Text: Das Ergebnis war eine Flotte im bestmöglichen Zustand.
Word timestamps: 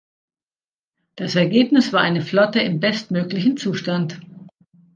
Das 1.15 1.35
Ergebnis 1.35 1.93
war 1.93 2.01
eine 2.01 2.23
Flotte 2.23 2.59
im 2.59 2.79
bestmöglichen 2.79 3.55
Zustand. 3.57 4.19